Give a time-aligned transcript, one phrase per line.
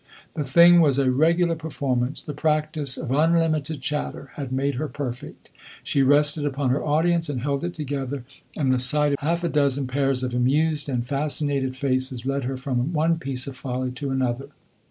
[0.33, 5.51] The thing was a regular performance; the practice of unlimited chatter had made her perfect.
[5.83, 8.23] She rested upon her audience and held it together,
[8.57, 12.57] and the sight of half a dozen pairs of amused and fascinated faces led her
[12.57, 14.47] from one piece of folly to another.